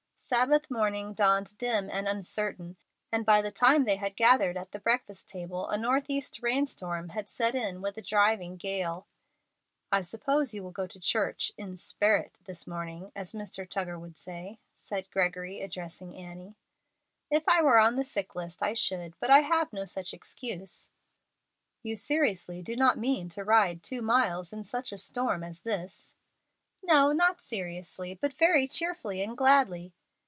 Sabbath 0.33 0.71
morning 0.71 1.13
dawned 1.13 1.57
dim 1.57 1.89
and 1.89 2.07
uncertain, 2.07 2.77
and 3.11 3.25
by 3.25 3.41
the 3.41 3.51
time 3.51 3.83
they 3.83 3.97
had 3.97 4.15
gathered 4.15 4.55
at 4.55 4.71
the 4.71 4.79
breakfast 4.79 5.27
table, 5.27 5.67
a 5.67 5.77
northeast 5.77 6.39
rain 6.41 6.65
storm 6.65 7.09
had 7.09 7.27
set 7.27 7.53
in 7.53 7.81
with 7.81 7.97
a 7.97 8.01
driving 8.01 8.55
gale. 8.55 9.07
"I 9.91 9.99
suppose 9.99 10.53
you 10.53 10.63
will 10.63 10.71
go 10.71 10.87
to 10.87 11.01
church 11.01 11.51
'in 11.57 11.75
sperit' 11.77 12.39
this 12.45 12.65
morning, 12.65 13.11
as 13.13 13.33
Mr. 13.33 13.69
Tuggar 13.69 13.99
would 13.99 14.17
say," 14.17 14.57
said 14.77 15.11
Gregory, 15.11 15.59
addressing 15.59 16.15
Annie. 16.15 16.55
"If 17.29 17.49
I 17.49 17.61
were 17.61 17.79
on 17.79 17.97
the 17.97 18.05
sick 18.05 18.33
list 18.33 18.63
I 18.63 18.73
should, 18.73 19.19
but 19.19 19.29
I 19.29 19.39
have 19.41 19.73
no 19.73 19.83
such 19.83 20.13
excuse." 20.13 20.89
"You 21.83 21.97
seriously 21.97 22.61
do 22.61 22.77
not 22.77 22.97
mean 22.97 23.27
to 23.31 23.43
ride 23.43 23.83
two 23.83 24.01
miles 24.01 24.53
in 24.53 24.63
such 24.63 24.93
a 24.93 24.97
storm 24.97 25.43
as 25.43 25.59
this?" 25.59 26.13
"No, 26.81 27.11
not 27.11 27.41
seriously, 27.41 28.13
but 28.13 28.33
very 28.35 28.65
cheerfully 28.65 29.21
and 29.21 29.35
gladly." 29.37 29.91